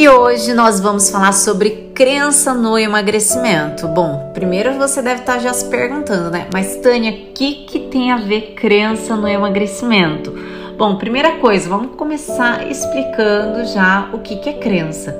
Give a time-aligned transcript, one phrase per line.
[0.00, 3.86] E hoje nós vamos falar sobre crença no emagrecimento.
[3.86, 6.46] Bom, primeiro você deve estar já se perguntando, né?
[6.50, 10.32] Mas Tânia, o que, que tem a ver crença no emagrecimento?
[10.78, 15.12] Bom, primeira coisa, vamos começar explicando já o que, que é crença.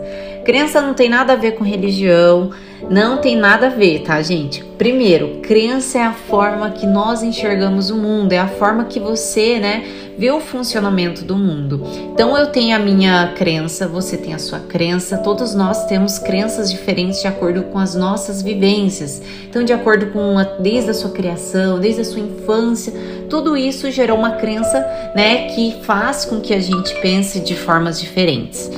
[0.47, 2.51] Crença não tem nada a ver com religião,
[2.89, 4.65] não tem nada a ver, tá, gente?
[4.79, 9.59] Primeiro, crença é a forma que nós enxergamos o mundo, é a forma que você,
[9.59, 9.85] né,
[10.17, 11.83] vê o funcionamento do mundo.
[12.13, 16.71] Então eu tenho a minha crença, você tem a sua crença, todos nós temos crenças
[16.71, 19.21] diferentes de acordo com as nossas vivências.
[19.49, 22.93] Então, de acordo com a, desde a sua criação, desde a sua infância,
[23.29, 24.79] tudo isso gerou uma crença,
[25.15, 28.71] né, que faz com que a gente pense de formas diferentes.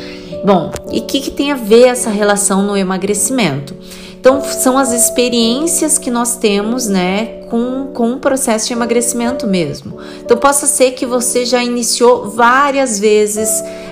[0.45, 3.77] Bom, e o que, que tem a ver essa relação no emagrecimento?
[4.23, 9.99] Então, são as experiências que nós temos, né, com, com o processo de emagrecimento mesmo.
[10.21, 13.49] Então, possa ser que você já iniciou várias vezes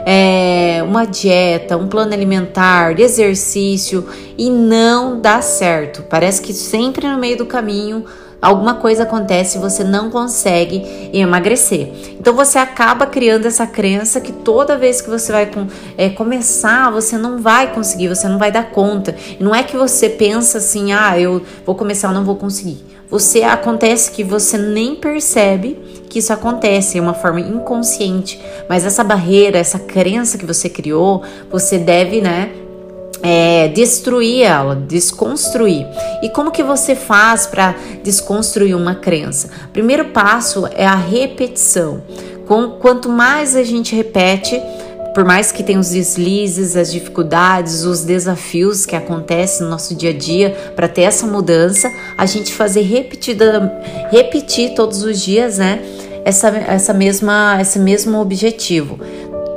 [0.07, 4.07] é, uma dieta, um plano alimentar, exercício
[4.39, 6.05] e não dá certo.
[6.09, 8.05] Parece que sempre no meio do caminho
[8.41, 11.89] alguma coisa acontece e você não consegue emagrecer.
[12.19, 16.91] Então você acaba criando essa crença que toda vez que você vai com, é, começar,
[16.91, 19.15] você não vai conseguir, você não vai dar conta.
[19.39, 22.85] E não é que você pensa assim, ah, eu vou começar, eu não vou conseguir.
[23.11, 25.77] Você acontece que você nem percebe
[26.09, 28.41] que isso acontece, é uma forma inconsciente.
[28.69, 32.53] Mas essa barreira, essa crença que você criou, você deve, né,
[33.23, 35.87] é, destruir ela, desconstruir.
[36.23, 39.51] E como que você faz para desconstruir uma crença?
[39.73, 42.03] Primeiro passo é a repetição.
[42.81, 44.61] Quanto mais a gente repete,
[45.15, 50.11] por mais que tenha os deslizes, as dificuldades, os desafios que acontecem no nosso dia
[50.11, 53.73] a dia para ter essa mudança, a gente fazer repetida,
[54.11, 55.81] repetir todos os dias, né?
[56.25, 59.01] Essa, essa mesma, esse mesmo objetivo.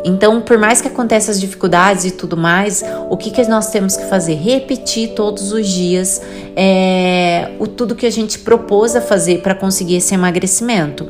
[0.03, 3.95] Então, por mais que aconteçam as dificuldades e tudo mais, o que, que nós temos
[3.95, 4.35] que fazer?
[4.35, 6.21] Repetir todos os dias
[6.55, 11.07] é, o tudo que a gente propôs a fazer para conseguir esse emagrecimento.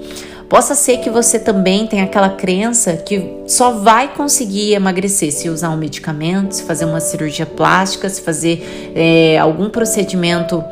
[0.47, 5.71] Possa ser que você também tenha aquela crença que só vai conseguir emagrecer se usar
[5.71, 10.63] um medicamento, se fazer uma cirurgia plástica, se fazer é, algum procedimento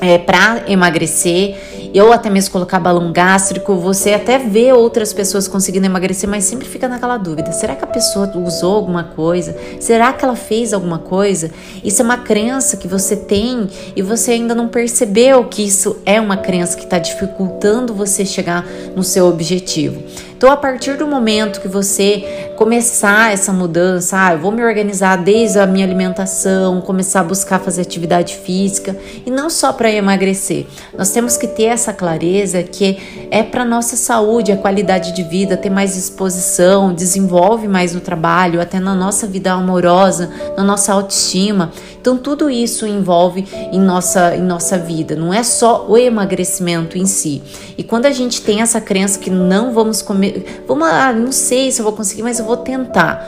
[0.00, 5.86] é, para emagrecer ou até mesmo colocar balão gástrico, você até vê outras pessoas conseguindo
[5.86, 9.56] emagrecer, mas sempre fica naquela dúvida: será que a pessoa usou alguma coisa?
[9.80, 11.50] Será que ela fez alguma coisa?
[11.82, 16.20] Isso é uma crença que você tem e você ainda não percebeu que isso é
[16.20, 20.02] uma crença que está dificultando você chegar no seu objetivo.
[20.38, 25.16] Então, a partir do momento que você começar essa mudança, ah, eu vou me organizar
[25.16, 30.64] desde a minha alimentação, começar a buscar fazer atividade física e não só para emagrecer.
[30.96, 32.98] Nós temos que ter essa clareza que
[33.30, 38.60] é para nossa saúde, a qualidade de vida, ter mais disposição, desenvolve mais no trabalho,
[38.60, 41.72] até na nossa vida amorosa, na nossa autoestima.
[42.00, 47.06] Então tudo isso envolve em nossa em nossa vida, não é só o emagrecimento em
[47.06, 47.42] si.
[47.76, 51.70] E quando a gente tem essa crença que não vamos comer, vamos, ah, não sei
[51.70, 53.26] se eu vou conseguir, mas eu vou tentar.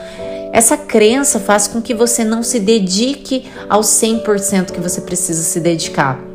[0.53, 5.59] Essa crença faz com que você não se dedique ao 100% que você precisa se
[5.59, 6.30] dedicar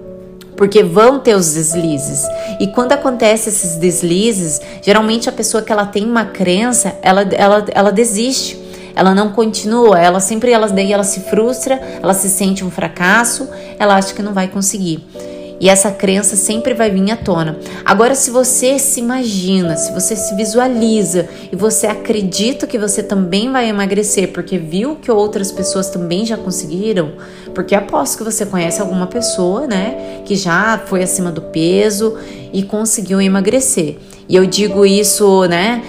[0.57, 2.27] porque vão ter os deslizes.
[2.59, 7.65] E quando acontece esses deslizes, geralmente a pessoa que ela tem uma crença, ela, ela,
[7.73, 8.65] ela desiste.
[8.95, 13.47] Ela não continua, ela sempre ela daí ela se frustra, ela se sente um fracasso,
[13.79, 15.07] ela acha que não vai conseguir.
[15.59, 17.59] E essa crença sempre vai vir à tona.
[17.85, 23.51] Agora, se você se imagina, se você se visualiza e você acredita que você também
[23.51, 27.13] vai emagrecer porque viu que outras pessoas também já conseguiram,
[27.55, 32.19] porque aposto que você conhece alguma pessoa, né, que já foi acima do peso
[32.53, 33.97] e conseguiu emagrecer.
[34.29, 35.83] E eu digo isso, né,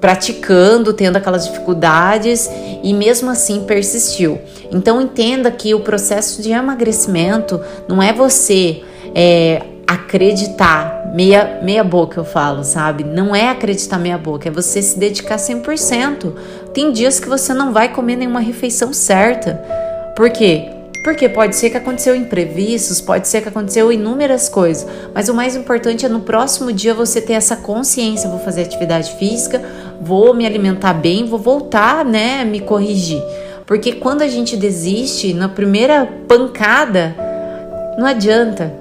[0.00, 2.48] praticando, tendo aquelas dificuldades
[2.82, 4.38] e mesmo assim persistiu.
[4.70, 8.82] Então entenda que o processo de emagrecimento não é você
[9.14, 13.02] é, acreditar, meia, meia boca eu falo, sabe?
[13.02, 16.32] Não é acreditar meia boca, é você se dedicar 100%.
[16.72, 19.54] Tem dias que você não vai comer nenhuma refeição certa.
[20.14, 20.70] Por quê?
[21.02, 25.56] Porque pode ser que aconteceu imprevistos, pode ser que aconteceu inúmeras coisas, mas o mais
[25.56, 29.62] importante é no próximo dia você ter essa consciência, vou fazer atividade física,
[30.00, 33.22] vou me alimentar bem, vou voltar, né, me corrigir.
[33.66, 37.16] Porque quando a gente desiste, na primeira pancada,
[37.96, 38.79] não adianta.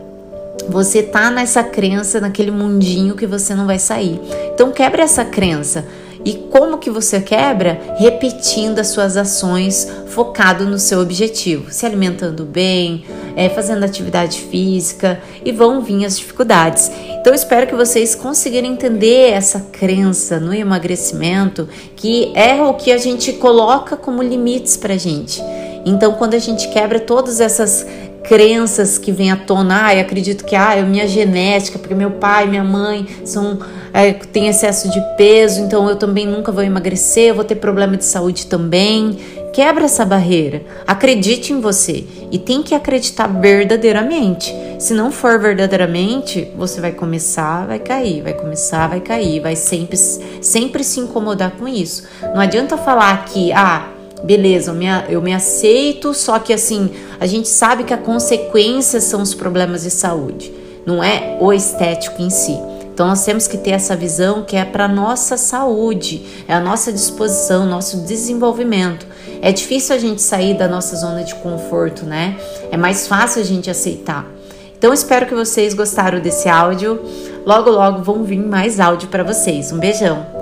[0.67, 4.19] Você tá nessa crença, naquele mundinho que você não vai sair.
[4.53, 5.85] Então quebra essa crença
[6.25, 7.79] E como que você quebra?
[7.97, 13.05] Repetindo as suas ações focado no seu objetivo, se alimentando bem,
[13.37, 16.91] é, fazendo atividade física e vão vir as dificuldades.
[17.21, 22.97] Então espero que vocês conseguiram entender essa crença no emagrecimento que é o que a
[22.97, 25.41] gente coloca como limites pra gente.
[25.85, 27.85] Então quando a gente quebra todas essas
[28.29, 32.11] crenças que vêm à tona, ah, eu acredito que ah, é minha genética, porque meu
[32.11, 33.57] pai, minha mãe são
[33.91, 38.05] é, têm excesso de peso, então eu também nunca vou emagrecer, vou ter problema de
[38.05, 39.17] saúde também.
[39.51, 40.61] Quebra essa barreira.
[40.85, 44.53] Acredite em você e tem que acreditar verdadeiramente.
[44.77, 49.97] Se não for verdadeiramente, você vai começar, vai cair, vai começar, vai cair, vai sempre
[49.97, 52.03] sempre se incomodar com isso.
[52.21, 53.89] Não adianta falar que ah,
[54.23, 59.01] beleza, eu me, eu me aceito, só que assim, a gente sabe que a consequência
[59.01, 60.53] são os problemas de saúde,
[60.85, 62.57] não é o estético em si.
[62.93, 66.91] Então nós temos que ter essa visão que é para nossa saúde, é a nossa
[66.91, 69.07] disposição, nosso desenvolvimento.
[69.41, 72.37] É difícil a gente sair da nossa zona de conforto, né?
[72.69, 74.25] É mais fácil a gente aceitar.
[74.77, 76.99] Então espero que vocês gostaram desse áudio.
[77.45, 79.71] Logo logo vão vir mais áudio para vocês.
[79.71, 80.38] Um beijão.